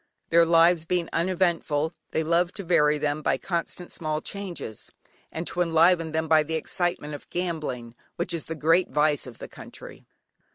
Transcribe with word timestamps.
Their 0.29 0.45
lives 0.47 0.85
being 0.85 1.09
uneventful 1.13 1.93
they 2.09 2.23
love 2.23 2.51
to 2.53 2.63
vary 2.63 2.97
them 2.97 3.21
by 3.21 3.37
constant 3.37 3.91
small 3.91 4.19
changes, 4.19 4.91
and 5.31 5.45
to 5.45 5.61
enliven 5.61 6.11
them 6.11 6.27
by 6.27 6.41
the 6.41 6.55
excitement 6.55 7.13
of 7.13 7.29
gambling, 7.29 7.93
which 8.15 8.33
is 8.33 8.45
the 8.45 8.55
great 8.55 8.89
vice 8.89 9.27
of 9.27 9.37
the 9.37 9.47
country. 9.47 10.07